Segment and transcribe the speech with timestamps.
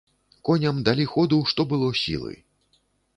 [0.47, 2.33] Коням далі ходу што было сілы.